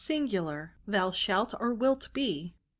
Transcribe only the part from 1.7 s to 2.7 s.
wilt, be.